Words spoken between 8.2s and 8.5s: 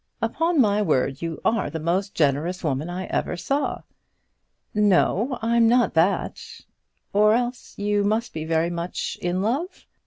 be